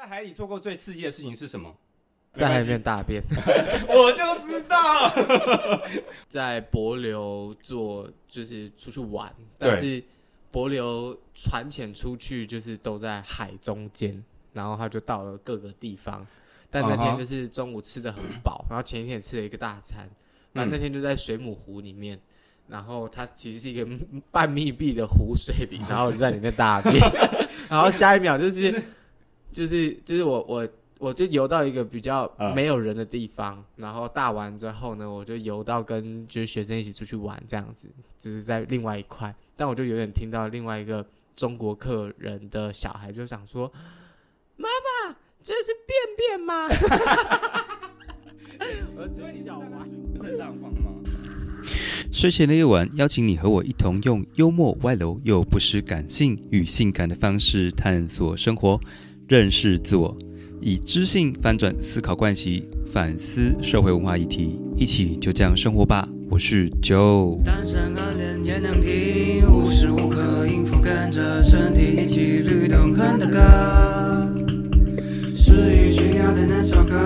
[0.00, 1.76] 在海里做过最刺激的事情是什么？
[2.32, 3.22] 在海里面大便，
[3.86, 5.12] 我就知道。
[6.26, 10.02] 在博流做就是出去玩，但是
[10.50, 14.24] 博流船潜出去就是都在海中间，
[14.54, 16.26] 然后他就到了各个地方。
[16.70, 20.08] 但那天就是中午吃的很饱， 然后前一天也吃了一个大餐，
[20.54, 22.18] 然后那天就在水母湖里面。
[22.68, 23.84] 然后它其实是一个
[24.30, 26.96] 半密闭的湖水里， 然后在里面大便，
[27.68, 28.82] 然后下一秒就是
[29.52, 43.72] 就是就是我我我就游到一个比较嗯没有人的地方，然后大完之后呢，我就游到跟就是学生一起出去玩这样子，就是在另外一块，但我就有点听到另外一个中国客人的小孩就想说
[44.56, 44.68] ：“妈
[45.08, 46.68] 妈，这是便便吗？”
[48.94, 49.70] 我只是笑完。
[50.20, 50.92] 正上方吗？
[52.12, 58.78] 睡前的夜晚，邀请你和我一同用幽默、外露又不失感性与性感的方式探索生活，
[59.30, 60.12] 认识自我，
[60.60, 66.08] 以知性翻转思考惯习，反思社会文化议题，一起就这样生活吧。
[66.28, 67.40] 我是 Joe。
[67.44, 73.38] 单身暗恋也能听，无时无刻应付，跟着身体一起律动，看的歌，
[75.32, 76.98] 是雨需要的那首歌。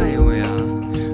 [0.00, 0.50] 哎呦喂啊，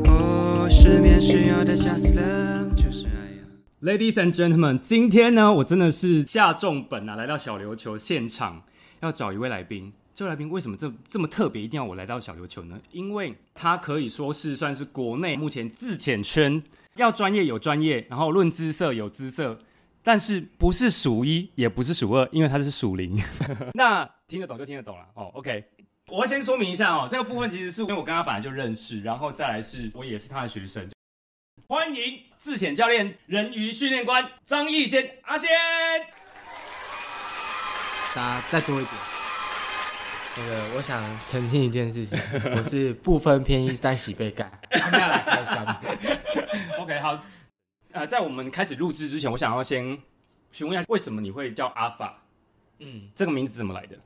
[0.05, 3.43] 哦，失眠需要的 Just Love 就是爱呀。
[3.83, 8.63] Ladies and gentlemen，今天呢，我真的是下重本啊，来到小琉球现场，
[9.01, 9.93] 要找一位来宾。
[10.15, 12.79] 这位来宾为什么这这么特别，一定要我来到小琉球呢？
[12.91, 16.63] 因为他可以说是算是国内目前自潜圈
[16.97, 19.59] 要专业有专业，然后论姿色有姿色，
[20.03, 23.19] 但是不是数一，也不是数二，因为他是属零。
[23.73, 25.31] 那听得懂就听得懂了哦。
[25.35, 25.65] OK，
[26.09, 30.91] 我要先说明一下哦，这个部分其实是因为我跟他本来就认识，然后再来是我也是他的学生。
[31.67, 35.49] 欢迎自潜教练、人鱼训练官张艺先阿先。
[38.15, 39.12] 大家再多一点。
[40.35, 42.19] 那个，我想澄清一件事情，
[42.57, 44.51] 我是不分偏一，但喜被盖。
[44.91, 45.81] 没有来开玩笑的。
[46.81, 47.23] OK，好，
[47.93, 49.99] 呃，在我们开始录制之前，我想要先
[50.51, 52.23] 询问一下，为什么你会叫阿法？
[52.79, 53.99] 嗯，这个名字怎么来的？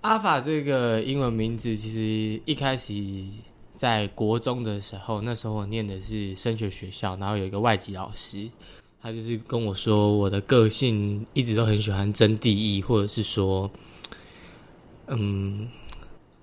[0.00, 2.94] 阿法这个英文名字，其实一开始
[3.76, 8.48] 在国中的时候，那时候我念的是升学学校，然后有一个外籍老师，
[9.02, 13.70] 他就是跟我说，我的个性一直都很喜欢争第一，或者是说，
[15.08, 15.68] 嗯，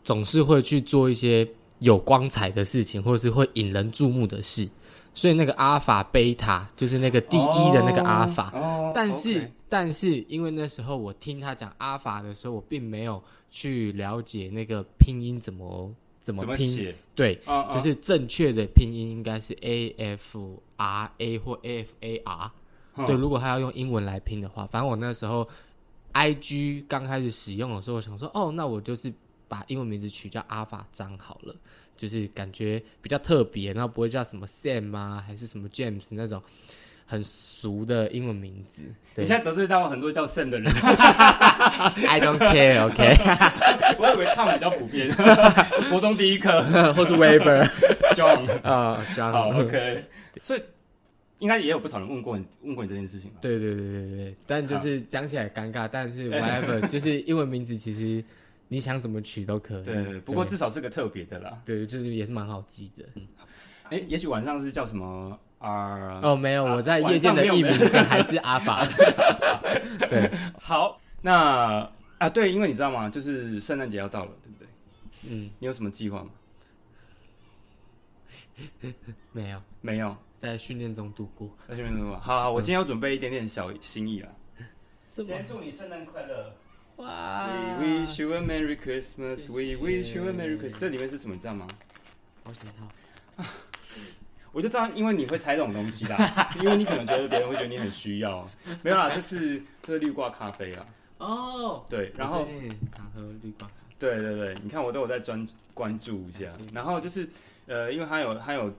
[0.04, 1.48] 总是会去做一些
[1.80, 4.70] 有光彩的事情，或者是会引人注目的事。
[5.16, 16.92] 所以那个阿法、贝塔就是那个第一的那个阿法，哦但是但是因为那时候我听他讲阿法的时候，我并没有去了解那个拼音怎么怎么拼？
[17.14, 22.52] 对，啊就是正确的拼音应该是 A F R A 或 A F A R。
[22.96, 25.48] 嗯对，如果他要用英文来拼的话，反正我那时候
[26.14, 29.12] I G 刚开始使用的时候，我想说，哦，那我就是
[29.48, 31.54] 把英文名字取叫阿法张好了，
[31.98, 36.42] 就是感觉比较特别，然后不会叫什么 Sam 啊，还是什么 James 那种
[37.06, 38.82] 很俗的英文名字。
[39.16, 43.16] 你现在得罪到很多叫 Sam 的人，， I don't care，OK，
[44.00, 45.12] 我以为 Tom 比较普遍，
[45.92, 46.62] 国中第一课。
[46.94, 47.70] 或是 Weber
[48.16, 48.50] John。
[48.64, 50.06] 啊、j o h n 好，OK，
[50.42, 50.64] 所以
[51.40, 53.38] 应该也有不少人问过你问过你这件事情吧？
[53.42, 58.24] 对对对对对，但就是讲起来尴尬，但是 whatever，就是英文名字其实
[58.70, 59.84] 你想怎么取都可以。
[59.84, 61.62] 对对，不过至少是个特别的啦。
[61.66, 63.04] 对，就是也是蛮好记的。
[63.90, 66.20] 哎，也许晚上是叫什么啊？
[66.24, 68.86] 哦，没有，啊我在夜店的艺名字还是阿法。
[70.10, 73.10] 对，好，那啊，对，因为你知道吗？
[73.10, 74.68] 就是圣诞节要到了，对不对？
[75.30, 76.30] 嗯，你有什么计划吗？
[79.34, 81.50] 没 有没有，在训练中度过。
[81.68, 82.14] 那就没有。
[82.18, 84.28] 好好，我今天要准备一点点小心意啦。
[85.16, 86.54] 什先祝你圣诞快乐
[86.98, 87.48] 哇
[87.80, 89.38] We wish you a Merry Christmas.
[89.38, 90.80] 谢 We wish you a Merry Christmas.
[90.80, 91.36] 这里面是什么？
[91.36, 91.66] 你知道吗？
[92.44, 93.44] 保险套。
[94.52, 98.46] 我就知道，因为你会猜这种东西啦， 因为你可能觉得别人会觉得你很需要。
[98.82, 100.86] 没有啦，这是这是绿挂咖啡啊。
[101.20, 103.96] 哦，对，然后我最近常喝绿挂咖啡。
[103.98, 106.46] 对对对，你看我都有在专关注一下。
[106.74, 107.30] 然后就是
[107.66, 108.74] 呃，因为它有它有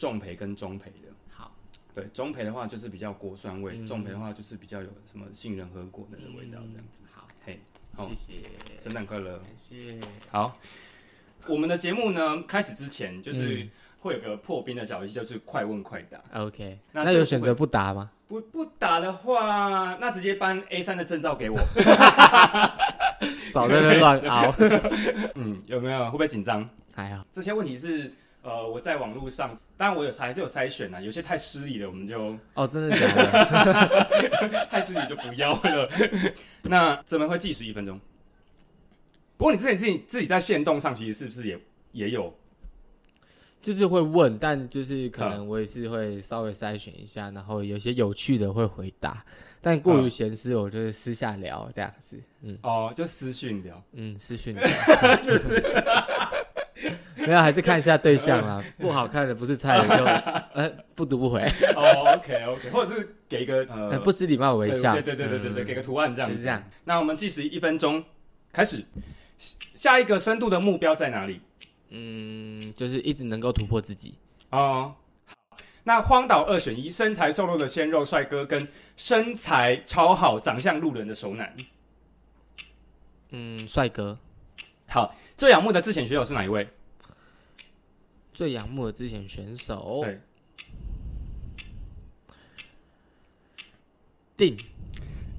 [0.00, 1.08] 重培跟中培的。
[1.28, 1.52] 好，
[1.94, 7.02] 对，中培的话就是比较果酸味，嗯重培的话就是比较有什么杏仁和果的味道这样子。
[7.12, 7.60] 好，嘿，
[7.94, 9.36] 好谢谢，圣诞快乐！
[9.40, 10.00] 感谢。
[10.30, 10.56] 好，
[11.46, 13.70] 我们的节目呢开始之前就是嗯
[14.00, 16.18] 会有个破冰的小游戏，就是快问快答。
[16.32, 18.10] OK，那这个那有选择不答吗？
[18.26, 21.58] 不不打的话，那直接颁 A 三的证照给我。
[23.52, 24.54] 少在那乱凹。
[25.34, 26.04] 嗯，有没有？
[26.06, 26.66] 会不会紧张？
[26.94, 28.10] 还好，这些问题是
[28.42, 34.66] 呃我在网络上，当然我有还是有筛选啊，有些太失礼的我们就哦，真的假的？
[34.70, 35.88] 太失礼就不要了。
[36.62, 38.00] 那怎么会计时一分钟？
[39.36, 41.58] 不过你之前自己自己在线动上，其实是不是也
[41.92, 42.32] 也有？
[43.62, 49.22] 就是会问，但就是可嗯能我也是会稍微筛选一下，然后有些有趣的会回答，
[49.60, 52.18] 但过于嗯闲私，我就是私下聊这样子。
[52.42, 53.82] 嗯哦，就私讯聊。
[53.92, 54.66] 嗯，私讯聊。
[57.16, 60.04] 没有，还是看一下对象啦， 不好看的不是菜的就
[60.54, 61.42] 呃不读不回，
[61.76, 64.94] 哦，OK OK，或者是给一个呃呃不失礼貌微笑。
[64.94, 66.36] 对对对对对对，嗯给个图案这样子。
[66.36, 66.62] 是这样。
[66.84, 68.02] 那我们计时一分钟，
[68.52, 68.84] 开始。
[69.74, 71.40] 下一个深度的目标在哪里？
[71.88, 74.14] 嗯，就是一直能够突破自己。
[74.50, 74.94] 哦，
[75.84, 81.56] 那荒岛二选一，身材瘦弱的鲜肉帅哥跟身材超好、长相路人的熟男。
[83.30, 84.18] 嗯，帅哥
[84.86, 86.68] 好，最仰慕的之前选手是哪一位？
[88.34, 90.20] 最仰慕的之前选手对，
[94.36, 94.54] 定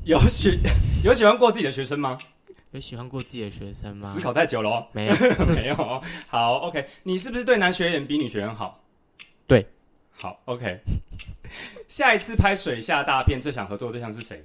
[0.04, 0.58] 有喜
[1.06, 2.18] 有喜欢过自己的学生吗？
[2.72, 4.20] 有喜欢过自己的学生吗思？
[4.20, 5.16] 考太久了哦，没有，
[5.46, 6.02] 没有哦。
[6.28, 8.84] 好，OK，你是不是对男学员比女学员好？
[9.46, 9.68] 对。
[10.14, 10.80] 好，OK。
[11.88, 14.44] 下一次拍水下大片，最想合作的对象是谁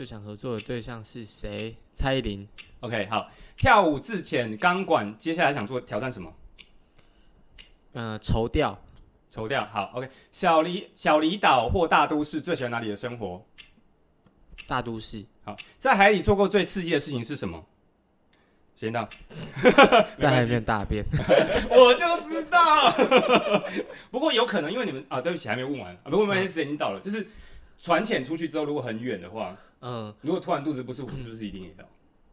[0.00, 1.76] 最想合作的对象是谁？
[1.92, 2.48] 蔡依林。
[2.80, 3.30] ？OK，好。
[3.54, 6.34] 跳舞、自潜、钢管，接下来想做挑战什么？
[7.92, 8.80] 呃，绸吊。
[9.28, 9.62] 抽掉。
[9.70, 10.08] 好，OK。
[10.32, 13.44] 小离小离岛或大都市，最喜欢哪里的生活？
[14.66, 17.62] 大都市，好，在海里做过最刺激的事情是什么？
[18.74, 19.06] 时间到，
[20.16, 21.04] 在海里面大便。
[21.68, 22.90] 我就知道。
[24.10, 26.98] 不过有可能，因为你们啊，对不起，还没问完啊，不，问完时间已经到了。
[27.00, 27.28] 就是
[27.78, 31.84] 船潜出去之后，如果很远的话，嗯，如果突然肚子不舒服，是不是一定也要？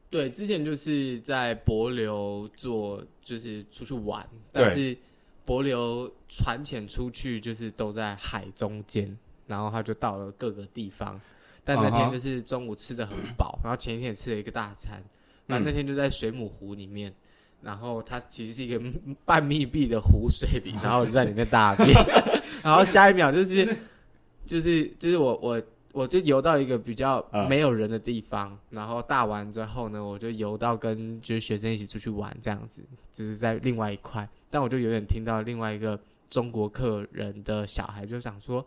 [0.10, 4.98] 对，之前就是在博流做，就是出去玩，但是
[5.46, 9.18] 博流船潜出去就是都在海中间，
[9.48, 11.20] 然后他就到了各个地方。
[11.64, 15.04] 但那天就是中午吃的很饱， 然后前一天也吃了一个大餐，
[15.46, 17.14] 然后那天就在水母湖里面，
[17.62, 18.82] 然后它其实是一个
[19.26, 21.94] 半密闭的湖水里， 然后在里面大便，
[22.64, 23.78] 然后下一秒就是
[24.46, 25.62] 就是就是我我
[25.98, 36.00] 我就游到一个比较嗯没有人的地方，然后大完之后呢，我就游到跟就是学生一起出去玩这样子，就是在另外一块，但我就有点听到另外一个
[36.30, 38.64] 中国客人的小孩就想说：“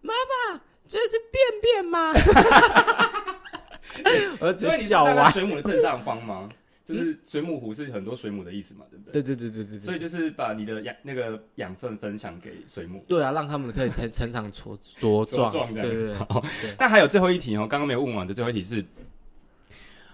[0.00, 0.14] 妈
[0.52, 2.14] 妈，这是便便吗？”
[4.40, 5.16] 我只所以你是笑完。
[5.16, 6.48] 站在水母的正上方吗？
[6.88, 9.22] 就是水母湖是很多水母的意思嘛，对不对？
[9.22, 13.04] 对对对对对对，所以就是把你的养那个养分分享给水母。
[13.06, 16.42] 对啊，让他们可以成 成长茁茁壮，对对 对好。
[16.78, 18.82] 但还有最后一题哦，刚刚没有问完的最后一题是，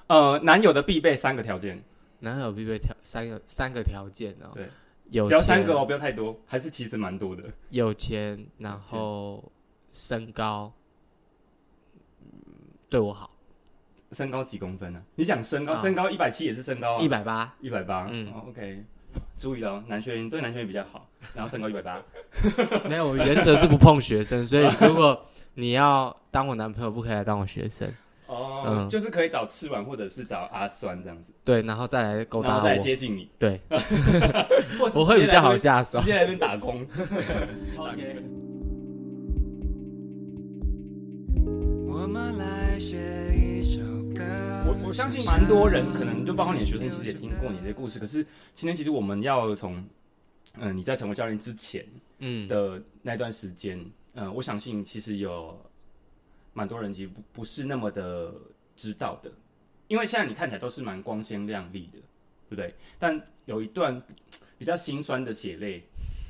[0.09, 1.81] 呃，男友的必备三个条件，
[2.19, 4.69] 男友必备条三个三个条件哦，对，
[5.11, 7.45] 有只要三个哦，不要太多，还是其实蛮多的。
[7.71, 9.53] 有钱，然后
[9.93, 10.73] 身高，
[12.21, 12.29] 嗯
[12.89, 13.31] 对我好，
[14.15, 15.77] 身高几公分呢、你讲身高，啊。
[15.77, 18.29] 身高一百七也是身高啊，一百八，一百八，嗯。
[18.29, 18.85] 哦，OK，
[19.37, 22.01] 注意了哦，男学员对男学员比较好，然后身高一百八，
[22.89, 25.21] 没有，我原则是不碰学生，所以如果
[25.55, 27.93] 你要当我男朋友，不可以来当我学生，
[28.27, 28.89] 哦，嗯。
[28.89, 33.61] 就是可以找吃完或者是找阿酸这样子，对，然后再来勾然后再搭我，接近你，对，
[34.79, 36.01] 或是我会比较好下手。
[36.01, 36.07] 直。
[36.07, 36.87] 接来这边打工。
[37.77, 38.17] OK
[41.87, 43.44] 我们来学。
[44.83, 47.99] 我我相信蛮多人可能就包括你的学生，其实也听过你的故事。
[47.99, 48.25] 可是
[48.55, 49.85] 今天其实我们要从，
[50.55, 51.85] 嗯、你在成为教练之前
[52.19, 53.85] 嗯，的那段时间，
[54.15, 55.61] 嗯、我相信其实有
[56.53, 58.33] 蛮多人其实不不是那么的
[58.77, 59.33] 知道的，
[59.89, 61.99] 因为现在你看起来都是蛮光鲜亮丽的，
[62.49, 62.75] 对不对？
[62.99, 64.01] 但有一段
[64.57, 65.83] 比较心酸的血泪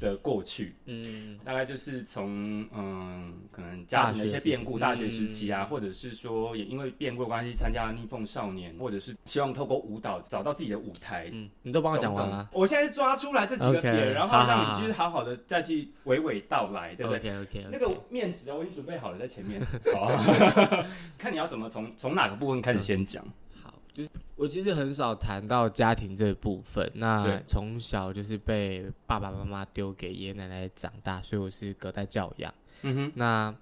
[0.04, 11.30] 的过去，嗯，大概就是从嗯，可能家庭的一些变故，大大学时期啊，或者是说也因为变故的关系参加逆风少年，或者是希望透过舞蹈找到自己的舞台。
[11.32, 19.61] 嗯，你都帮我讲完了懂我现在是抓出来这几个点然后让你就是好好的再去娓娓道来，对不对？，OK OK 那个面食啊，我已经准备好了，在前面。
[19.94, 20.11] 好，
[21.16, 23.25] 看你要怎么从从哪个部分开始先讲。
[23.62, 26.91] 好，就是我其实很少谈到家庭这部分。
[26.95, 32.53] 那对从小就是被爸爸妈妈丢给爷爷奶奶长大，所以我是隔代教养。
[32.83, 33.55] 嗯哼，那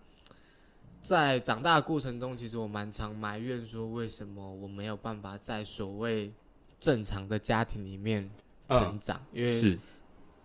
[1.01, 6.33] 在长大的过程中，其实我蛮常埋怨说，为什么我没有办法在所谓
[6.81, 8.31] 正常的家庭里面
[8.69, 9.21] 成长？
[9.33, 9.79] 因为是，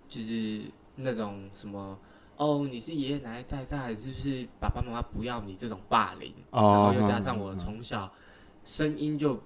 [0.09, 0.63] 就是
[0.95, 1.97] 那种什么。
[2.37, 6.31] 哦，你是爷爷奶奶带大的，是不是爸爸妈妈不要你这种霸凌？
[6.51, 8.11] 然哦后又加上我从小
[8.63, 9.41] 声音就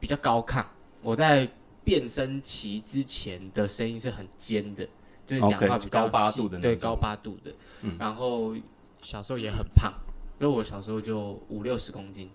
[0.00, 0.64] 比较高亢，
[1.02, 1.46] 我在
[1.84, 4.84] 变声期之前的声音是很尖的，
[5.26, 7.52] 就是讲话比较高八度的对高八度的。
[7.82, 8.54] 嗯然后
[9.00, 9.92] 小时候也很胖，
[10.40, 12.28] 因为我小时候就五六十公斤，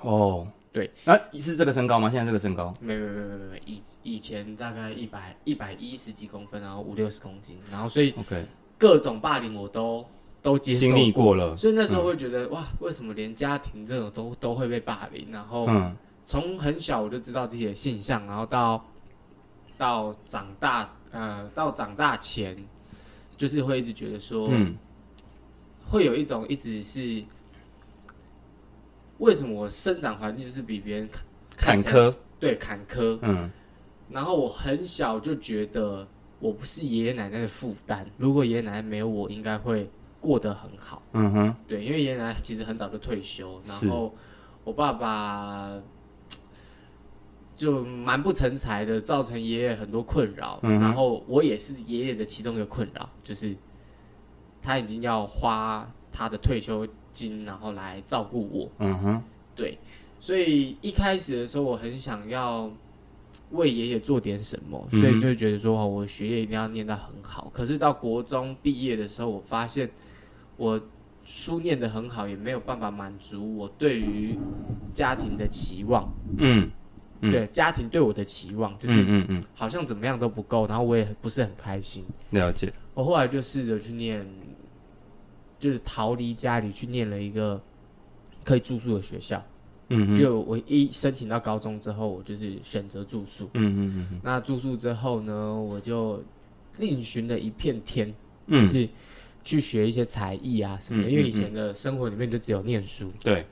[0.00, 2.10] 哦，对，那啊，是这个身高吗？
[2.10, 2.74] 现在这个身高？
[2.80, 8.46] 没没没没没没，以以前大概一百一百一十几公分，然后五六十公斤，然后所以 OK，
[8.78, 10.04] 各种霸凌我都
[10.42, 11.56] 都接受经历过，过了。
[11.56, 15.28] 所以那时候会觉得、哇，为什么连家庭这种都都会被霸凌？
[15.30, 15.94] 然后嗯
[16.26, 18.84] 从很小我就知道自己的性向，然后到
[19.78, 22.54] 到长大，呃，到长大前，
[23.36, 24.76] 就是会一直觉得说，嗯。
[25.88, 27.22] 会有一种一直是
[29.18, 31.08] 为什么我生长环境就是比别人
[31.56, 32.12] 坎坷。
[32.40, 33.48] 对坎坷，嗯。
[34.10, 36.04] 然后我很小就觉得
[36.40, 39.88] 我不是爷爷奶奶的负担，如果爷爷奶奶没有我，应该会
[40.20, 41.00] 过得很好。
[41.12, 44.12] 嗯哼，对，因为爷爷奶奶其实很早就退休，然是后
[44.64, 45.70] 我爸爸
[47.56, 50.58] 就蛮不成才的，造成爷爷很多困扰。
[50.62, 53.54] 嗯然后我也是爷爷的其中一个困扰，就是
[54.62, 58.70] 他已经要花他的退休金，然后来照顾我。
[58.78, 59.22] 嗯哼，
[59.54, 59.78] 对，
[60.20, 62.70] 所以一开始的时候，我很想要
[63.52, 67.50] 为爷爷做点什么，所以就会觉得说，哦，我学业一定要念得很好。
[67.54, 69.88] 可是到国中毕业的时候，我发现
[70.56, 70.80] 我
[71.24, 74.36] 书念得很好，也没有办法满足我对于
[74.92, 76.68] 家庭的期望，嗯
[77.20, 82.04] 嗯对家庭对我的期望，就是嗯嗯嗯，好像怎么样都不够，然后我也不是很开心。
[82.30, 82.72] 了解。
[82.94, 84.26] 我后来就试着去念，
[85.58, 87.60] 就是逃离家里去念了一个
[88.44, 89.42] 可以住宿的学校。
[89.88, 93.48] 嗯哼，就我一申请到高中之后，我就是选择住宿。
[93.54, 96.22] 嗯嗯嗯那住宿之后呢，我就
[96.78, 98.08] 另寻了一片天，
[98.48, 98.88] 就嗯，是
[99.44, 101.08] 去学一些才艺啊什么的。
[101.08, 103.46] 嗯因为以嗯前的生活里面就只有念书，对，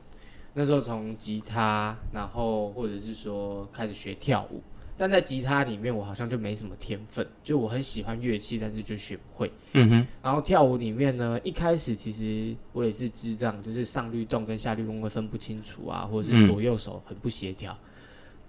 [0.55, 4.63] 那时候从吉他，然后或者是说开始学跳舞。
[4.97, 9.51] 但在吉他里面，我好像就没什么天分，就我很喜欢乐器，但是就学不会。
[9.73, 17.77] 嗯哼，然后跳舞里面呢，一开始其实我也是智障，就是上律动跟下律动会分不清楚啊，或者嗯是左右手很不协调。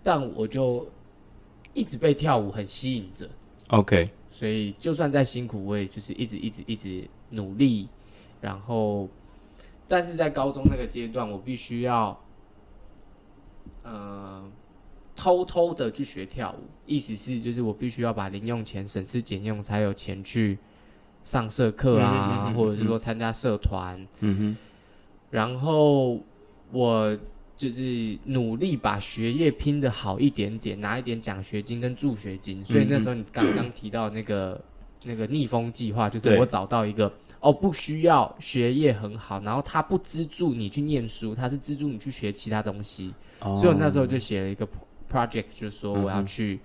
[0.04, 0.88] 但我就
[1.74, 3.28] 一直被跳舞很吸引着
[3.70, 7.90] ，OK，所以就算再辛苦，我也就是一直一直一直努力。
[8.40, 9.10] 然后，
[9.88, 12.20] 但是在高中那个阶段，我必须要，
[13.84, 14.44] 呃，
[15.16, 20.58] 偷偷的去学跳舞，意思是就是我必须要把零用钱省吃俭用，才有钱去
[21.24, 24.06] 上社课啊，或者是说参加社团。
[24.20, 24.56] 嗯
[25.32, 26.20] 然后
[26.72, 27.18] 我
[27.58, 32.64] 就是努力把学业拼得好一点点，拿一点奖学金跟助学金。
[32.64, 34.64] 所以那时候你刚刚提到那个
[35.04, 37.12] 那个逆风计划，就是我找到一个
[37.46, 43.14] 哦，不需要学业很好，然后他不资助你去念书，他是资助你去学其他东西。
[43.42, 44.68] 哦，所以我那时候就写了一个
[45.12, 46.60] project，就是说我要去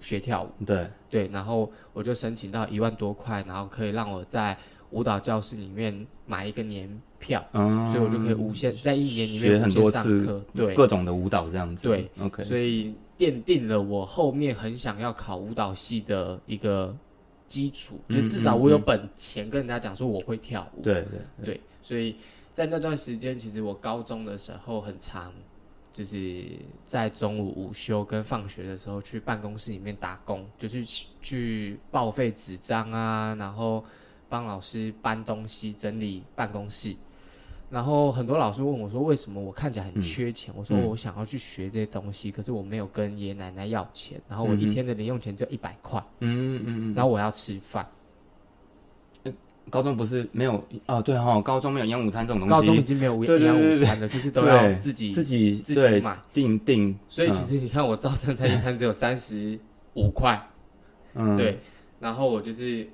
[0.00, 0.64] 学跳舞。
[0.64, 4.56] 对，对，然后我就申请到一万多块，然后可以让我在
[4.92, 6.88] 舞蹈教室里面买一个年
[7.18, 10.44] 票，嗯，所以我就可以无限在一年里面无限上很多次课。
[10.54, 11.86] 对，各种的舞蹈这样子。
[11.86, 16.96] 对，OK，所以奠定了我后面很想要考舞蹈系的一个
[17.50, 20.82] 基础，就嗯至少我有本钱跟人家讲说我会跳舞。
[20.82, 22.16] 对对对，所以
[22.54, 25.32] 在那段时间，其实我高中的时候很长，
[25.92, 26.44] 就是
[26.86, 33.84] 在中午午休跟放学的时候去办公室里面打工，就是去去报废纸张啊，然后
[34.28, 36.94] 帮老师搬东西、整理办公室。
[37.70, 46.94] 然后很多老师问我说：“为什么我看起来很缺钱？”我说：“嗯我想要去学这些东西，可是我没有跟爷爷奶奶要钱，然后我一天的零用钱只有一百块，嗯嗯嗯。
[46.94, 47.86] 然后我要吃饭。
[49.68, 52.50] 高中不是没有哦，对哈、高中没有营养午餐这种东西。
[52.50, 56.18] 高中已经没有营养对对对午餐了，就是都要自己自己自己对买。
[56.32, 59.56] 定定，所以其实你看，我早餐餐一餐只有三十
[59.94, 60.44] 五块，
[61.14, 61.56] 嗯，对。
[62.00, 62.88] 然后我就是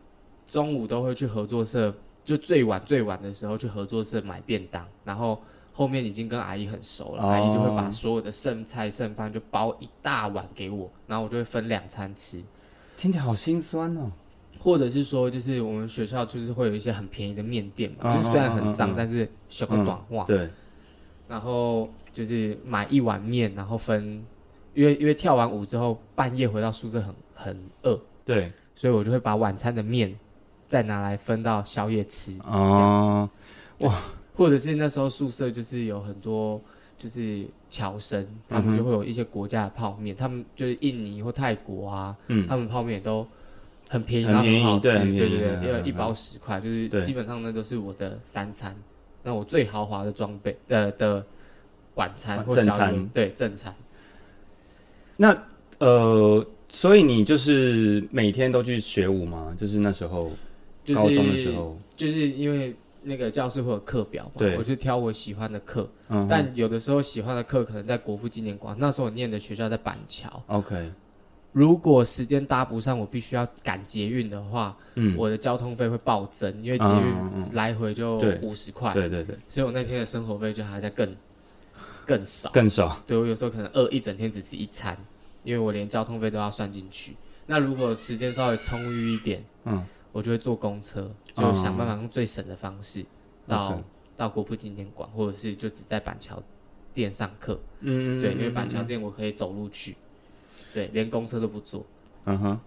[0.46, 1.94] 中午都会去合作社，
[2.26, 5.40] 就最晚最晚的时候去合作社买便当，然后
[5.72, 7.28] 后面已经跟阿姨很熟了，哦。
[7.28, 12.42] 阿姨就会把所有的剩菜剩饭就包一大碗给我，然后我就会分两餐吃。
[12.96, 14.10] 听起来好心酸哦。
[14.58, 20.48] 或者是说，就是我们学校就是会有一些很便宜的面店嘛，嗯就是虽然很脏，但是小个短袜，对，
[21.28, 24.24] 然后就是买一碗面，然后分，
[24.74, 30.12] 因为因为跳完舞之后半夜回到宿舍很很饿，对，所以我就会把晚餐的面
[30.68, 33.28] 再拿来分到宵夜吃，哦，
[33.78, 34.02] 哇。
[34.38, 36.60] 或者是那时候宿舍就是有很多
[36.98, 43.26] 就是侨生，他们就会有一些国家的泡面，他们就是印尼或泰国啊，嗯，他们泡面都
[43.88, 48.76] 很便宜，很然后很便宜好吃，对对对一包十块，就是基本上那都是我的三餐，
[49.22, 51.24] 那我最豪华的装备的的
[51.94, 53.74] 晚餐或宵夜正餐对正餐。
[55.16, 55.34] 那
[55.78, 59.56] 呃，所以你就是每天都去学舞吗？
[59.58, 60.30] 就是那时候
[60.86, 65.88] 就是高中的时候，就是因为那个教室会有课表嘛，我就挑我喜欢的课。
[66.08, 70.42] 嗯，但有的时候喜欢的课可能在国父纪念馆，那时候我念的学校在板桥。
[70.46, 70.90] OK，
[71.52, 81.14] 如果时间搭不上，我必须要赶捷运的话，嗯，我的交通费会暴增，因为捷运来回就五十块，对对对，所以我那天的生活费就还在更
[82.04, 82.50] 更少。
[82.50, 84.96] 更少，对我有时候可能饿一整天只吃一餐，
[85.42, 87.16] 因为我连交通费都要算进去。
[87.46, 89.84] 那如果时间稍微充裕一点，嗯，
[90.16, 93.04] 我就会坐公车，就想办法用最省的方式
[93.46, 93.78] 到、
[94.16, 96.42] 到国父纪念馆，或者是就只在板桥
[96.94, 97.60] 店上课。
[97.80, 99.94] 嗯对，因为板桥店我可以走路去，
[100.72, 101.84] 对，连公车都不坐。
[102.24, 102.58] 嗯哼，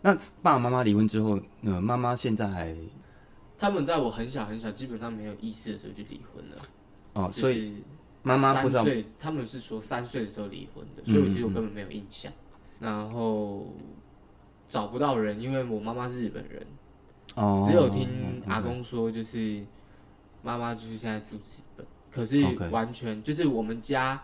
[0.00, 2.74] 那爸爸妈妈离婚之后，呃，妈妈现在还
[3.58, 6.62] 他们在我很小很小，基本上没有意识的时候就离婚了。
[7.12, 7.82] 哦，所以
[8.22, 12.32] 妈妈不知道三岁，他们是说三岁的时候离婚的，所以我其实我根本没有印象。
[12.80, 13.66] 然后
[14.70, 16.66] 找不到人，因为我妈妈是日本人，
[17.34, 19.62] 哦，只有听嗯阿公说，就是
[20.42, 24.20] 妈妈就是现在住日本，可是 OK 完全就是我们家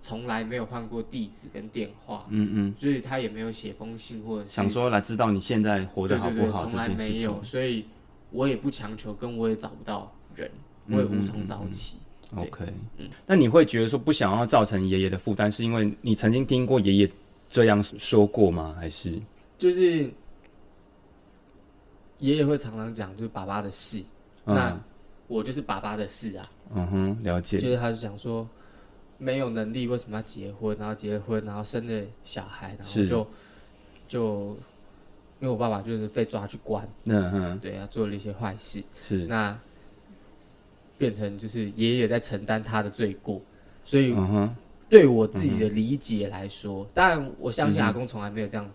[0.00, 7.16] 从来没有换过地址跟电话，嗯嗯，所以他也没有写封信或者是想说来知道你现在活得好对对对，不好从来件事情。
[7.16, 7.86] 没有，所以
[8.30, 10.50] 我也不强求，跟我也找不到人，
[10.90, 11.96] 我也无从找起。
[12.34, 12.66] OK，
[13.26, 17.10] 那你会觉得说不想要造成爷爷的负担，是因为你曾经听过爷爷
[17.48, 18.74] 这样说过吗？
[18.76, 19.16] 还是？
[19.56, 20.10] 就是
[22.24, 24.02] 爷爷会常常讲，就是爸爸的事，
[24.44, 24.80] 那嗯
[25.26, 26.50] 我就是爸爸的事啊。
[26.74, 28.48] 嗯哼，了解，就是他就讲说，
[29.18, 30.76] 没有能力为什么要结婚？
[30.78, 33.06] 然后结婚，然后生了小孩，然后是。
[33.06, 33.26] 就
[34.06, 34.56] 就
[35.40, 39.58] 因为我爸爸就是被抓去关，嗯哼，对啊，做了一些坏事，是，那
[40.96, 43.40] 变成就是爷爷在承担他的罪过，
[43.84, 44.56] 所以嗯哼，
[44.88, 48.70] 对我自己的理解来说，当然我相信阿公从来没有这样，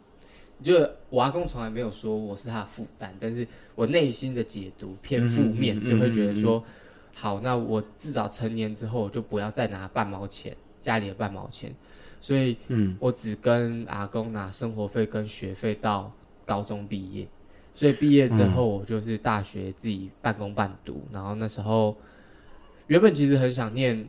[0.64, 6.64] 就我阿公从来没有说我是他的负担，但是我内心的解读偏负面，就会觉得说，
[7.14, 11.74] 好，那我至少成年之后我就不要再拿半毛钱，家里的半毛钱，
[12.20, 12.98] 所以嗯。
[13.00, 16.12] 我只跟阿公拿生活费跟学费到
[16.46, 17.28] 高中毕业，
[17.74, 21.96] 所以毕业之后我就是大学自己半工半读，然后那时候
[22.88, 24.06] 原本其实很想念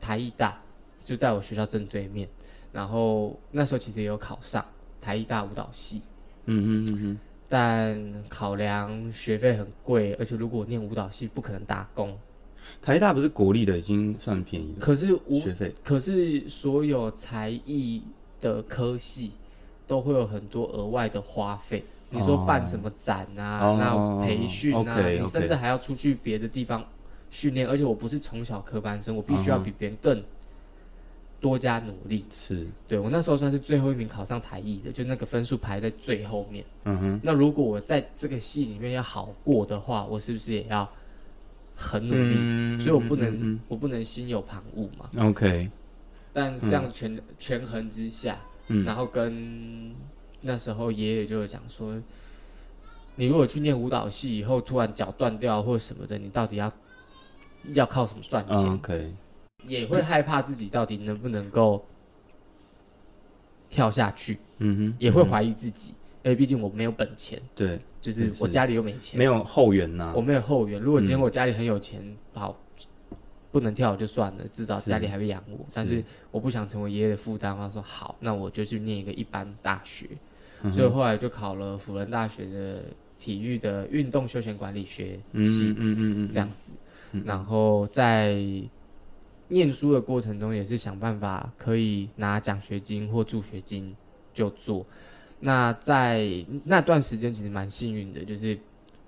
[0.00, 0.60] 台艺大，
[1.04, 2.28] 就在我学校正对面，
[2.72, 4.64] 然后那时候其实也有考上
[5.00, 6.02] 台艺大舞蹈系，
[6.46, 12.16] 嗯哼嗯哼，但考量学费很贵，而且如果我念舞蹈系不可能打工，
[12.82, 18.02] 台大不是国立的，已经算便宜了，可是舞学费，可是所有才艺
[18.40, 19.32] 的科系
[19.86, 21.84] 都会有很多额外的花费。
[22.12, 23.76] 你说办什么展啊，哦。
[23.78, 26.84] 那培训啊你甚至还要出去别的地方
[27.30, 30.20] 训练，而且我不是从小科班生，我必须要比别人更
[31.40, 32.24] 多加努力。
[32.30, 36.64] 是，对我那时候算是最后一名考上台艺的，就那个分数排在最后面。
[36.84, 40.88] 嗯哼，那如果我在这个系里面要好过的话，我是不是也要
[41.74, 42.34] 很努力？
[42.36, 45.08] 嗯所以我不能，嗯我不能心有旁骛嘛。
[45.12, 45.70] 嗯 OK，
[46.32, 49.94] 但这样权、权衡之下，嗯然后跟
[50.42, 51.96] 那时候爷爷就有讲说，
[53.16, 56.72] 你如果去念舞蹈系以后突然脚断掉或什么的，你到底要
[57.74, 58.56] 要靠什么赚钱？
[58.56, 59.14] 嗯 OK，
[59.66, 61.84] 也会害怕自己到底能不能够
[63.68, 70.12] 跳下去，嗯哼，也会怀疑自己，因为毕竟我没有本钱，对，就是我家里又没钱，没有后援呐。
[70.16, 70.80] 我，没有后援。
[70.80, 72.02] 如果今天嗯我家里很有钱，
[72.34, 72.58] 好，
[73.52, 75.58] 不能跳就算了，至少家里还会养我。
[75.72, 80.06] 但是我不想成为爷爷的负担，他说好，那我就去念一个一般大学。
[80.62, 82.84] 嗯所以后来就考了辅仁大学的
[83.18, 86.72] 体育的运动休闲管理学嗯系嗯，嗯嗯，这样子。
[87.24, 88.36] 然后在
[89.50, 93.94] 念书的过程中，也是想办法可以拿奖学金或助学金
[94.32, 94.86] 就做。
[95.40, 96.28] 那在
[96.64, 98.58] 那段时间其实蛮幸运的，就是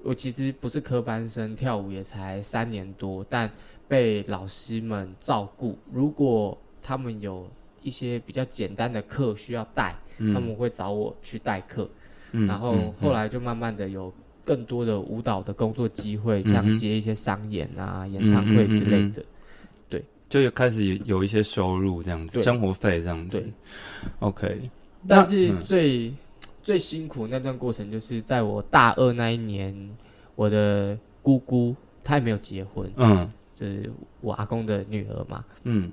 [0.03, 3.51] 我其实不是科班生，跳舞也才三年多，但
[3.89, 5.79] 被老师们照顾。
[5.93, 7.49] 如果他们有
[7.83, 11.89] 一些比较简单的课需要带，他们会找我去代课。
[12.33, 14.11] 嗯然后后来就慢慢的有
[14.45, 19.23] 更多的舞蹈的工作机会，像接一些商演啊、演唱会之类的。
[20.33, 23.39] 就有开始有一些收入这样子，生活费这样子。
[23.39, 23.53] 对。
[24.21, 24.71] OK，
[25.07, 25.61] 但是嗯。
[25.61, 26.15] 最、
[26.63, 29.91] 最辛苦那段过程，就是在我大二那一年，
[30.35, 33.31] 我的姑姑她也没有结婚，嗯。
[33.55, 33.93] 就是
[34.23, 35.93] 我阿公的女儿嘛，嗯。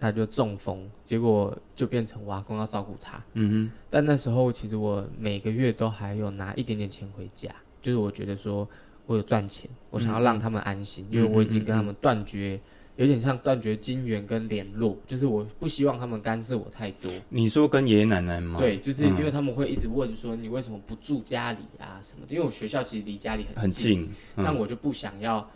[0.00, 3.22] 她就中风，结果就变成我阿公要照顾她。
[3.34, 3.70] 嗯哼。
[3.90, 7.50] 但那时候其实我每个月都还有拿一点点钱回家，
[7.82, 8.66] 就是我觉得说
[9.04, 12.58] 我有赚钱，我想要让他们安心，因为我已经跟他们断绝，
[12.96, 17.12] 有点像断绝金源跟联络，就是我不希望他们干涉我太多。
[17.28, 18.58] 你说跟爷爷奶奶吗？
[18.58, 25.46] 对，就是因为嗯他们会一直问说你为什么不住家里啊什么的，因为我学校其实离家里很很近，近，嗯但我就不想要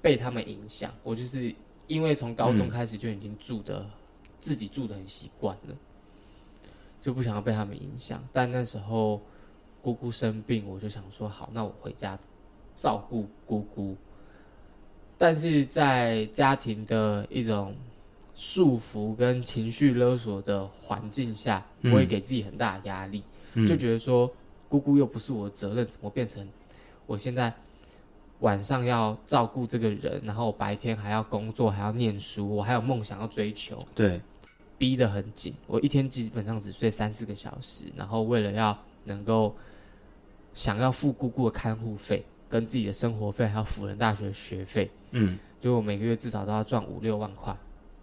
[0.00, 1.52] 被他们影响，我就是
[1.88, 3.84] 因为从高中嗯开始就已经住的、
[4.40, 5.76] 自己住的很习惯了，
[7.00, 8.22] 就不想要被他们影响。
[8.32, 9.20] 但那时候
[9.80, 12.16] 姑姑生病，我就想说好，那我回家
[12.76, 13.96] 照顾姑姑。
[15.22, 17.76] 但是在家庭的一种
[18.34, 23.22] 束缚跟情绪勒索的环境下，嗯我也给自己很大的压力，
[23.54, 23.64] 嗯。
[23.64, 24.28] 就觉得说
[24.68, 26.44] 姑姑又不是我的责任，怎么变成
[27.06, 27.54] 我现在
[28.40, 34.20] 晚上要照顾这个人，然后白天还要工作，还要念书，我还有梦想要追求，对，
[34.76, 35.54] 逼得很紧。
[35.68, 39.54] 我一天基本上只睡三四个小时，然后为了要能够
[40.52, 47.56] 想要付姑姑的看护费，跟自己的生活费，还有辅仁大学的学费，嗯就我每个月至少都要赚五六万块。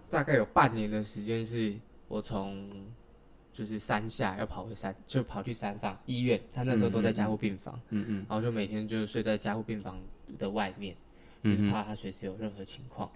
[0.10, 1.76] 大概有半年的时间是
[2.08, 2.68] 我从
[3.54, 10.00] 就是山下要跑回山，就跑去山上医院，他那时候都在加护病房，嗯嗯然后就每天就睡在加护病房
[10.40, 10.96] 的外面，
[11.44, 13.08] 就是怕他随时有任何情况。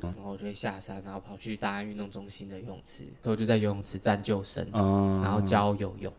[0.00, 6.10] 然后我就会下山，然后跑去大安运动中心的游泳池，我就在游泳池站救生，哦，然后教游泳。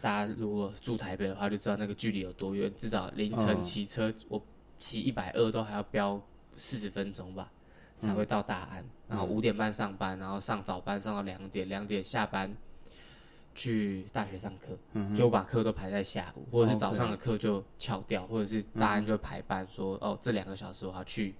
[0.00, 2.72] 大家如果住台北的话，就知道那个距离有多远。
[2.76, 4.42] 至少凌晨哦骑车，我
[4.78, 6.20] 骑一百二都还要飙
[6.56, 7.50] 四十分钟吧，
[7.98, 8.84] 才会到大安。
[9.08, 12.50] 然后五点半上班，然后上早班上到两点，两点下班
[13.54, 14.78] 去大学上课，
[15.16, 21.34] 就把课都排在下午，或者是早上的课就翘掉，或者是大安就排班说，哦，这两个小时我要去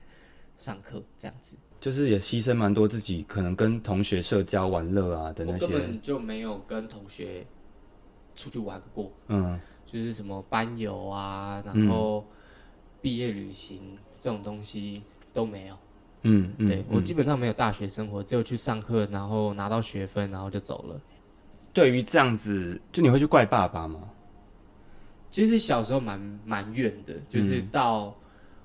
[0.58, 1.56] 上课，这样子。
[1.80, 7.46] 就是也牺牲蛮多自己可能跟同学社交玩乐啊的我根那些，本就没有跟同学
[8.34, 9.10] 出去玩过。
[9.28, 12.24] 嗯就是什么班游啊，然后
[13.02, 15.74] 毕业旅行这种东西都没有。
[16.22, 21.00] 嗯嗯，对我嗯基本上没有大学生活，只有去上课，然后拿到学分，然后就走了。
[21.72, 24.10] 对于这样子，就你会去怪爸爸吗？
[25.30, 28.14] 其实小时候蛮蛮怨的，就是到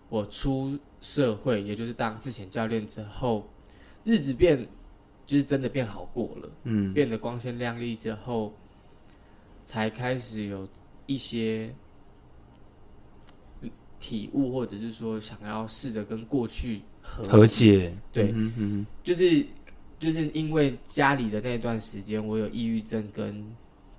[0.10, 3.50] 我出社会，也就是当自潜教练之后，
[4.04, 4.68] 日子变
[5.26, 8.54] 就是真的变好过了，嗯变得光鲜亮丽之后，
[9.66, 10.66] 才开始有
[11.08, 11.74] 一些
[14.00, 18.32] 体悟，或者是说想要试着跟过去和和解，对。
[18.32, 19.46] 嗯嗯就是
[20.00, 23.44] 就是因为家里的那段时间，我有抑郁症跟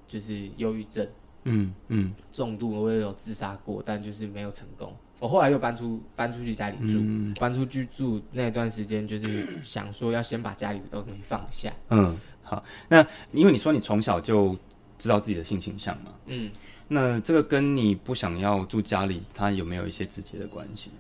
[0.06, 1.06] 就是忧郁症。
[1.44, 2.14] 嗯嗯。
[2.32, 4.94] 重度，我也有自杀过，但就是没有成功。
[5.18, 7.34] 我后来又搬出搬出去家里住，嗯。
[7.40, 11.72] 搬出去住那段时间，就是想说要先把家里的东西放下。
[11.90, 12.62] 嗯，好。
[12.88, 14.56] 那因为你说你从小就
[14.98, 16.50] 知道自己的性倾向嘛，嗯，
[16.88, 20.90] 那这个跟你不想要住家里，它有没有一些直接的关系？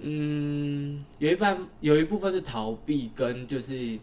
[0.00, 3.98] 嗯，有一半有一部分是逃避，跟就是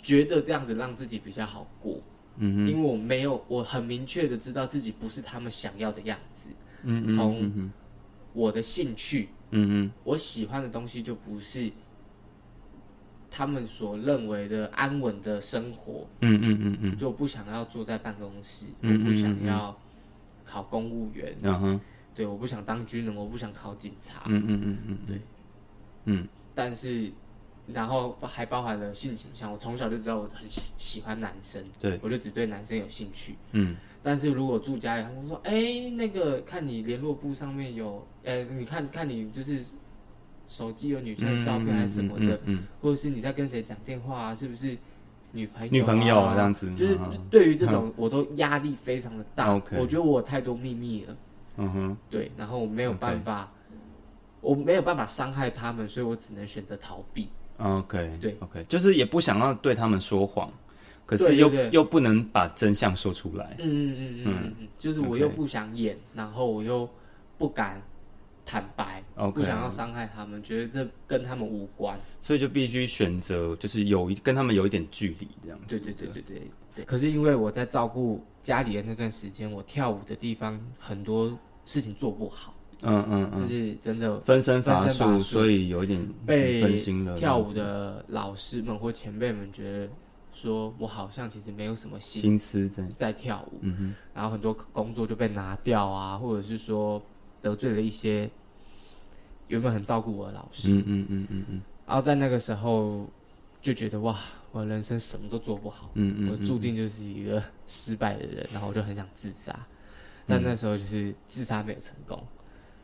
[0.00, 2.00] 觉得这样子让自己比较好过。
[2.36, 6.50] 嗯因为我没有，我很明确的知道自己不是他们想要的样子。
[6.82, 7.72] 嗯嗯，从嗯
[8.32, 11.70] 我的兴趣，嗯嗯我喜欢的东西就不是
[13.36, 16.06] 他们所认为的安稳的生活。
[16.20, 19.76] 嗯嗯嗯嗯就我不想要坐在办公室，嗯我不想要
[20.44, 21.80] 考公务员，嗯哼，
[22.14, 24.22] 对，我不想当军人，我不想考警察。
[24.26, 25.20] 嗯嗯嗯嗯，对，
[26.04, 27.10] 嗯但是，
[27.66, 29.50] 然后还包含了性倾向。
[29.50, 33.34] 我从小就知道我很喜喜欢男生，对，我就只对男生有兴趣。
[33.50, 39.64] 嗯但是如果住家里，他们说，哎、那个看你联络簿上面有，哎、你看看你就是
[40.46, 44.76] 手机有女生的照片还是什么的，嗯，或者是你在跟谁讲电话啊，是不是
[45.32, 45.70] 女朋友、啊？
[45.72, 49.52] 女朋友这样子就是嗯对于这种我都压力非常的大。
[49.52, 51.16] 我觉得我有太多秘密了，
[51.56, 53.50] 嗯哼，对，然后我没有办法
[54.40, 57.28] 我没有办法伤害他们，所以我只能选择逃避。
[57.56, 60.50] OK，对，OK，就是也不想要对他们说谎，
[61.06, 63.56] 可是又又不能把真相说出来。
[63.60, 66.88] 嗯嗯嗯嗯嗯，就是我又不想演，然后我又
[67.38, 67.80] 不敢
[68.44, 69.02] 坦白
[69.32, 71.98] 不想要伤害他们，觉得这跟他们无关。
[72.20, 75.64] 所以就必须选择，就是有一跟他们有一点距离这样子。
[75.68, 76.42] 对对对对对
[76.74, 76.84] 对。
[76.84, 87.16] 可是因为我在照顾家里的那段时间，我跳舞的地方很多事情做不好，嗯嗯嗯，就是真的分身乏术，所以有一点被分心了。
[87.16, 89.88] 跳舞的老师们或前辈们觉得
[90.32, 97.00] 说我好像其实没有什么心心思在，在跳舞，嗯哼，然后很多工作就被拿掉啊，或者是说
[97.44, 98.30] 得罪了一些
[99.48, 101.62] 原本很照顾我的老师，嗯嗯嗯嗯嗯。
[101.86, 103.06] 然后在那个时候
[103.60, 104.18] 就觉得哇，
[104.50, 109.54] 我人生什么都做不好，嗯嗯，我注定就是一个失败的人，然后我就很想自杀，
[110.26, 112.18] 但那时候就是自杀没有成功，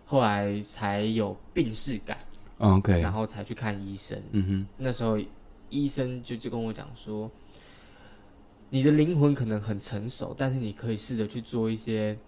[0.04, 2.18] 后来才有病逝感
[2.58, 5.18] ，OK，然后才去看医生，嗯哼，那时候
[5.70, 7.30] 医生就就跟我讲说，
[8.68, 12.18] 你的灵魂可能很成熟，但是你可以试着去做一些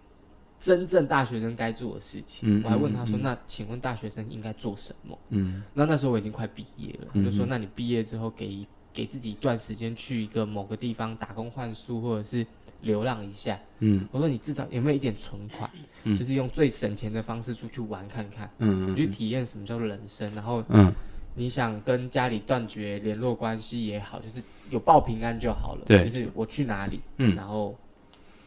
[0.63, 2.61] 真正大学生该做的事情。
[2.61, 12.47] 嗯我还问他说：“嗯嗯那请问大学生应该做什么嗯？”那那时候我已经快毕业了，他就说：“嗯那你毕业之后给给自己一段时间去一个某个地方打工换宿，或者是
[12.83, 15.69] 流浪一下。”嗯我说：“你至少有没有一点存款？
[16.05, 20.33] 嗯就是用最省钱的方式出去玩看看，嗯你去体验什么叫做人生。
[20.33, 20.93] 然后嗯
[21.35, 25.83] 你想跟家里断绝联络关系也好，就是有报平安就好了。
[25.87, 27.77] 对就是我去哪里，嗯然后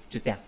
[0.09, 0.39] 就这样。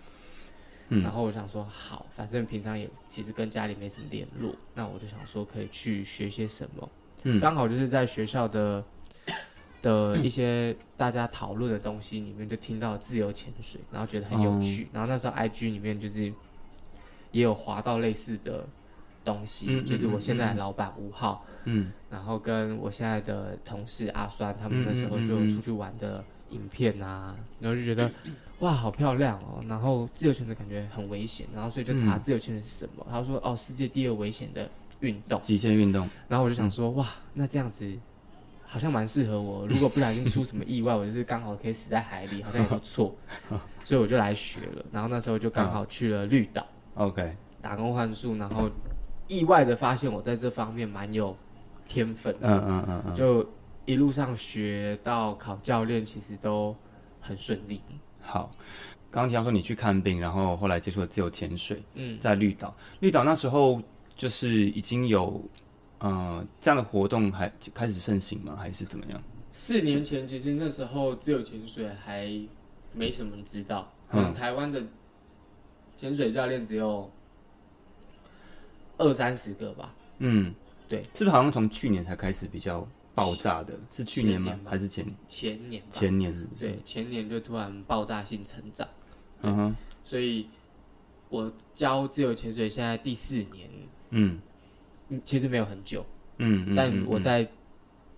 [0.90, 6.88] 嗯然后我想说，好，反正平常也其实跟家里没什么联络，那我就想说可以去学些什么。
[7.24, 8.82] 嗯刚好就是在学校的
[9.82, 14.84] 的一些大家讨论的东西里面，就听到自由潜水，然后觉得很有趣。
[14.84, 16.32] 哦然后那时候 IG 里面就是
[17.32, 18.66] 也有滑到类似的
[19.24, 28.10] 东西，就是我现在老板吴浩，嗯然后跟我现在的同事阿酸，他们那时候就出去玩的影片啊，然后就觉得
[28.60, 32.20] 哇好漂亮哦，然后自由潜水感觉很危险，然后所以就查嗯。
[32.20, 34.68] 自由潜水是什么，他说哦世界第二危险的
[35.00, 37.90] 运动，极限运动，然后我就想说哇那这样子
[38.66, 43.14] 好像蛮适合我，如果不小心出什么意外，我就是刚好可以死在海里，好像也不错，
[43.84, 46.66] 所以我就来学了，然后那时候就刚好去了绿岛。
[46.94, 48.68] OK，打工换宿，然后
[49.28, 51.36] 意外的发现我在这方面蛮有
[51.86, 53.48] 天分的，嗯嗯嗯嗯，就
[53.88, 56.76] 一路上学到考教练，其实都
[57.20, 57.80] 很顺利。
[58.20, 58.50] 好。
[59.10, 63.80] 刚刚提到说你去看病，然后后来接触了自由潜水，嗯，在绿岛，绿岛那时候
[64.14, 65.42] 就是已经有
[66.00, 68.54] 呃这样的活动还开始盛行吗？
[68.54, 69.18] 还是怎么样？
[69.50, 72.30] 四年前其实那时候自由潜水还
[72.92, 74.82] 没什么人知道，可能嗯台湾的
[75.96, 77.10] 潜水教练只有
[78.98, 79.94] 二三十个吧。
[80.18, 80.54] 嗯，
[80.86, 82.86] 对，是不是好像从去年才开始比较
[83.18, 83.74] 爆炸的？
[83.90, 84.52] 是去年吗？
[84.52, 84.60] 年？
[84.64, 86.60] 还是前前年吧，前年是不是？
[86.66, 88.86] 对，前年就突然爆炸性成长，
[89.42, 90.48] 嗯哼，所以
[91.28, 93.68] 我教自由潜水现在第四年，
[94.10, 94.38] 嗯。
[95.10, 96.04] 嗯其实没有很久。
[96.36, 97.06] 嗯嗯，但嗯。
[97.08, 97.48] 我在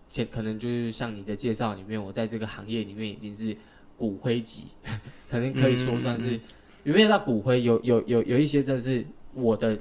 [0.08, 3.56] 前可能就是像你的介绍里面，我在这个行业里面已经是
[3.96, 4.64] 骨灰级，
[5.30, 6.40] 可能可以说算嗯是
[6.82, 9.78] 有没有到骨灰，有有有有一些真的是我的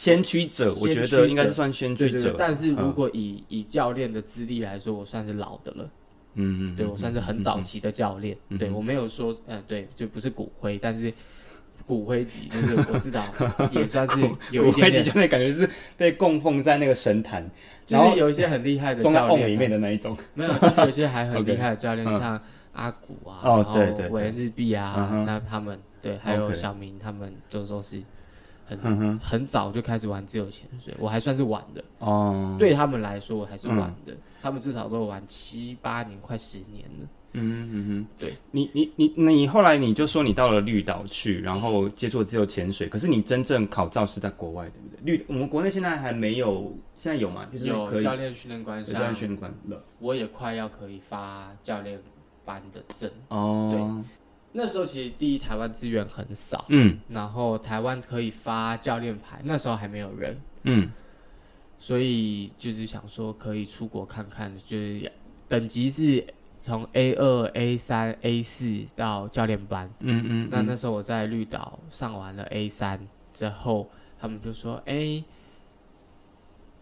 [0.00, 2.12] 先驱者，我觉得应该是算先驱者。
[2.12, 2.36] 对对对，。
[2.38, 2.92] 但是如嗯。
[2.92, 5.90] 果以以教练的资历来说，我算是老的了，
[6.34, 11.12] 嗯嗯，对我算是很早嗯期的教练，嗯对我没有说呃对，就不是骨灰，但是。
[11.86, 13.24] 骨灰级就是 我至少
[13.72, 14.20] 也算是
[14.52, 17.42] 有一骨灰点点，级教练感觉是被供奉在那个神坛，
[17.88, 19.46] 然后就是有一些很厉害的教练啊。
[19.48, 20.16] 里面的那一种。
[20.34, 22.20] 没有，就是有一些还很 厉害的教练，嗯。
[22.20, 22.40] 像
[22.74, 24.08] 阿古啊，哦然后对对对。
[24.10, 28.00] 伟人日币啊，那他们对，还有小明他们就都是
[28.76, 37.08] 很、嗯哼，很早就开始玩自由潜水，我还算是晚的，哦，对他们来说我还是晚的，他们至少都玩七八年，快十年了。
[37.32, 45.14] 嗯嗯哼，对你你你你后来你就说你到了绿岛去，然后接触自由潜水，可是你真正考照是在国外，对不对？
[45.16, 47.46] 绿我们国内现在还没有，现在有吗？
[47.52, 49.80] 就是有教练训练官有教练，训练官了。
[50.00, 52.00] 我也快要可以发教练
[52.44, 53.08] 班的证。
[53.28, 54.02] 哦，
[54.52, 60.36] 那时候其实第一台湾资源很少，嗯然后台湾可以发教练牌，那时候还没有人。
[60.64, 60.90] 嗯
[61.78, 65.10] 所以就是想说可以出国看看，就是
[65.48, 66.22] 等级是
[66.60, 69.90] 从 A 二、A 三、A 四到教练班。
[70.00, 73.00] 嗯嗯，那那时候我在绿岛上完了 A 三
[73.32, 73.88] 之后，
[74.20, 75.24] 他们就说：“哎、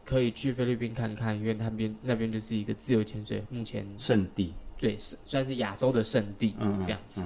[0.04, 7.22] 可以去菲律宾看看，因为那边那边就是一个自由潜水，目前圣地，最是算是亚洲的圣地，嗯这样子。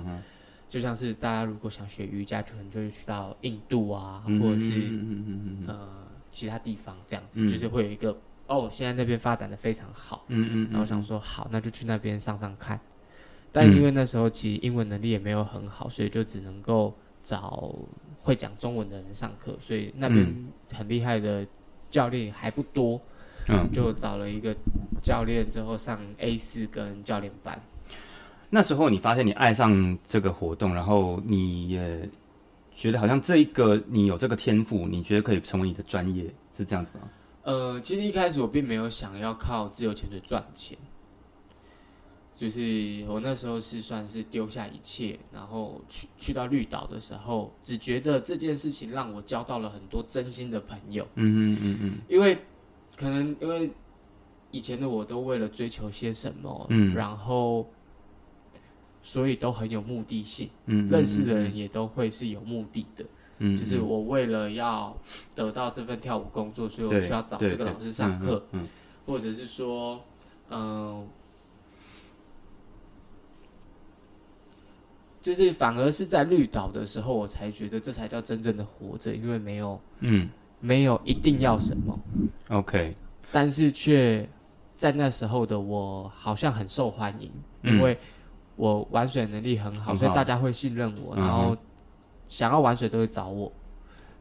[0.72, 4.90] 就像是大家如果想学瑜伽，可能就会去到印度啊，嗯或者是
[5.68, 5.86] 呃
[6.30, 7.46] 其他地方这样子，嗯。
[7.46, 12.80] 就是会有一个哦，现在那边发展的非常好，嗯嗯，然后想说好，那就去那边上上看。
[13.52, 17.70] 但因为那时候其实英文能力也没有很好，所以就只能够找
[18.22, 20.26] 会讲中文的人上课，所以那边
[20.72, 21.46] 很厉害的
[21.90, 22.98] 教练还不多，
[23.50, 24.56] 嗯，就找了一个
[25.02, 27.60] 教练之后上 A 四跟教练班。
[28.54, 32.06] 那时候你发现你爱上这个活动，然后你也
[32.74, 37.08] 觉得好像这一个你有这个天赋，你觉得可以成为你的专业，是这样子吗？
[37.44, 40.76] 呃，其实一开始我并没有想要靠自由潜水赚钱，
[42.36, 52.36] 就是我那时候是算是丢下一切，然后去去到绿岛的时候，只觉得这件事情让我交到了很多真心的朋友，嗯嗯嗯嗯因为
[52.98, 53.70] 可能因为
[54.50, 56.94] 以前的我都为了追求些什么，嗯。
[56.94, 57.66] 然后
[59.02, 63.04] 所以都很有目的性，嗯，认识的人也都会是有目的的。
[63.38, 64.96] 嗯，就是我为了要
[65.34, 68.66] 得到这份跳舞工作，所以我需要找这个老师上课，嗯
[69.04, 70.00] 或者是说，
[70.50, 71.06] 嗯、
[75.20, 80.30] 就是反而是在绿岛的时候，我才觉得这才叫真正的活着，因为没有嗯。
[80.64, 81.98] 没有一定要什么
[82.48, 82.94] ，，OK，
[83.32, 84.24] 但是却
[84.76, 87.28] 在那时候的我好像很受欢迎，
[87.62, 87.74] 嗯。
[87.74, 87.98] 因为
[88.62, 89.96] 我玩水能力很好，很好。
[89.96, 91.56] 所以大家会信任我，嗯然后
[92.28, 93.50] 想要玩水都会找我。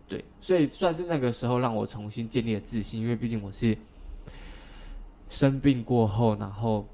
[0.08, 3.78] 对，所以算是那个时候让我重新建立了自信，因为毕竟我是
[5.30, 6.88] 生病过后，然后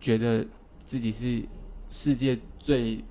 [0.00, 0.44] 觉得
[0.84, 1.44] 自己是
[1.90, 3.04] 世界最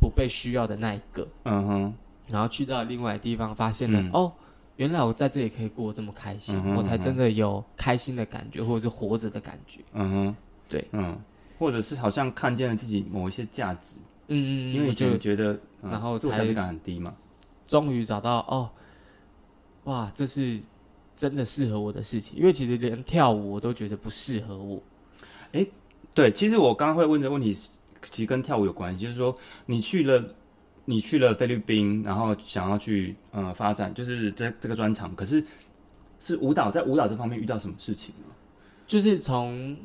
[0.00, 1.94] 不被需要的那一个，嗯哼，
[2.28, 4.10] 然后去到另外的地方，发现了、嗯。
[4.12, 4.32] 哦，
[4.76, 9.80] 原来我在这里可以过得这么开心，嗯哼我才真的有开心的感觉，或者是活着的感觉。
[9.94, 10.36] 嗯哼，
[10.68, 11.18] 对，嗯，
[11.58, 13.96] 或者是好像看见了自己某一些价值，
[14.28, 17.14] 嗯嗯，因为以前觉得，嗯然后才自我价值感很低嘛，
[17.66, 18.70] 终于找到哦，
[19.84, 20.60] 哇，这是
[21.14, 22.38] 真的适合我的事情。
[22.38, 24.82] 因为其实连跳舞我都觉得不适合我。
[25.52, 25.66] 哎
[26.12, 27.52] 对，其实我刚刚会问这个问题，
[28.02, 29.36] 其实跟跳舞有关系，就是说
[29.66, 30.24] 你去了，
[30.84, 35.44] 你去了菲律宾，然后想要去呃发展，就是这这个专长，可是
[36.20, 38.34] 是舞蹈在舞蹈这方面遇到什么事情吗？
[38.86, 39.76] 就是从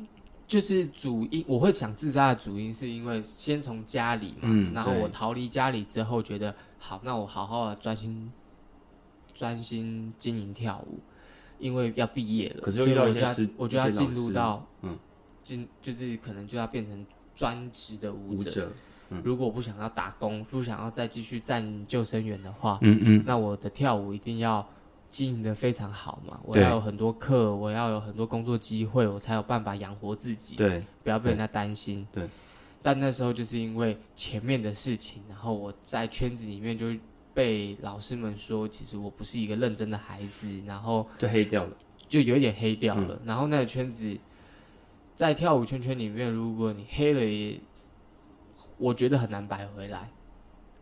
[0.50, 8.32] 就是主因，我会想自杀的主因是因为先从家里嘛，嗯然后我逃离家里之后，觉得好，那我好好的专心
[9.32, 10.98] 专心经营跳舞，
[11.60, 14.98] 因为要毕业了，可是我就要我就要进入到嗯。
[15.44, 18.50] 进就是可能就要变成专职的舞者。
[18.50, 18.72] 舞者，
[19.22, 23.22] 如果不想要打工，不想要再继续站救生员的话，嗯嗯。
[23.24, 24.68] 那我的跳舞一定要
[25.10, 26.40] 经营的非常好嘛。
[26.44, 32.06] 我要有很多课，我要有很多工作机会，我才有办法养活自己，对，不要被人家担心。
[32.12, 32.28] 对。
[32.82, 36.86] 但那时候就是因为前面的事情，然后我在圈子里面就
[37.34, 41.76] 被老师们说，其实我不是一个认真的孩子，然后就黑掉了，
[42.08, 43.20] 就有一点黑掉嗯了。
[43.26, 44.16] 然后那个圈子，
[45.14, 47.60] 在跳舞圈圈里面，如果你黑了也，
[48.78, 50.10] 我觉得很难白回来，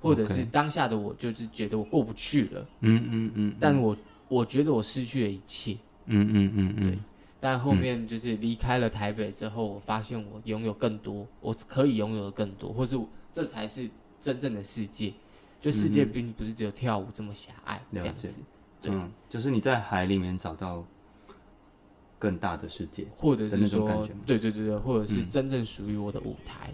[0.00, 3.96] 或者是当下的我就是觉得我过不去了，嗯嗯嗯，但我
[4.28, 5.76] 我觉得我失去了一切。
[6.06, 6.98] 嗯嗯嗯嗯，对。
[7.40, 12.98] 但后面就是离开了台北之后，我发现我拥有更多，我可以拥有的更多，或是
[13.32, 13.88] 这才是
[14.20, 15.12] 真正的世界。
[15.60, 18.28] 就世界并不是只有跳舞这么狭隘这样子，
[18.80, 18.94] 对。
[18.94, 20.84] 嗯，就是你在海里面找到
[22.18, 25.28] 更大的世界，或者是说对对对对，或者是嗯。
[25.28, 26.72] 真正属于我的舞台，